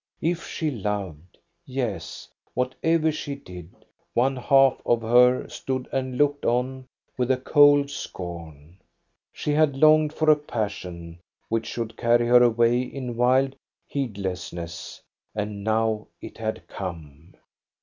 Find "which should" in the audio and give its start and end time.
11.49-11.97